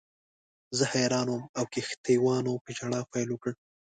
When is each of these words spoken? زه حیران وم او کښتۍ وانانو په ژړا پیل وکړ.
زه 0.77 0.83
حیران 0.93 1.27
وم 1.29 1.43
او 1.57 1.63
کښتۍ 1.73 2.15
وانانو 2.19 2.53
په 2.63 2.69
ژړا 2.77 3.01
پیل 3.11 3.27
وکړ. 3.31 3.51